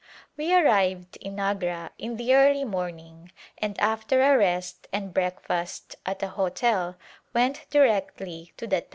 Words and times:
We 0.35 0.51
arrived 0.55 1.17
in 1.17 1.39
Agra 1.39 1.91
in 1.99 2.17
the 2.17 2.33
early 2.33 2.63
morning 2.63 3.31
and 3.59 3.79
after 3.79 4.23
a 4.23 4.35
rest 4.35 4.87
and 4.91 5.13
breakfast 5.13 5.95
at 6.07 6.23
a 6.23 6.29
hotel 6.29 6.95
went 7.35 7.69
directly 7.69 8.51
to 8.57 8.65
the 8.65 8.81
Taj. 8.81 8.89